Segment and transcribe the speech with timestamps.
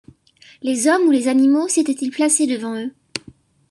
[0.63, 2.91] Les hommes ou les animaux s’étaient-ils placés devant eux